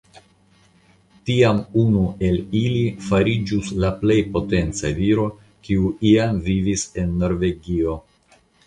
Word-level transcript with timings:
Tiam 1.29 1.59
unu 1.81 2.01
el 2.29 2.39
ili 2.61 2.81
fariĝus 3.11 3.71
la 3.85 3.93
plej 4.03 4.19
potenca 4.39 4.95
viro, 5.03 5.29
kiu 5.69 5.95
iam 6.15 6.45
vivis 6.51 6.91
en 7.05 7.17
Norvegio. 7.25 8.01